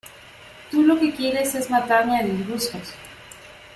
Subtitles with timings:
[0.71, 2.95] Tú lo que quieres es matarme a disgustos.